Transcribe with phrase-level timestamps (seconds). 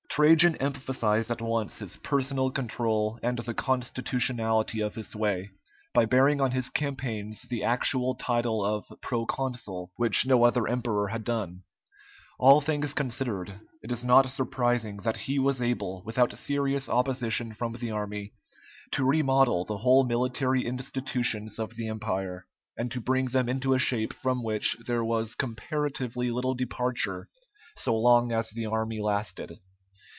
[0.13, 5.51] Trajan emphasized at once his personal control and the constitutionality of his sway,
[5.93, 11.23] by bearing on his campaigns the actual title of "proconsul," which no other emperor had
[11.23, 11.63] done.
[12.37, 17.71] All things considered, it is not surprising that he was able, without serious opposition from
[17.71, 18.33] the army,
[18.91, 22.45] to remodel the whole military institutions of the empire,
[22.75, 27.29] and to bring them into a shape from which there was comparatively little departure
[27.77, 29.57] so long as the army lasted.